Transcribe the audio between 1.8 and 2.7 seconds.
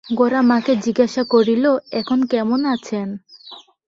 এখন কেমন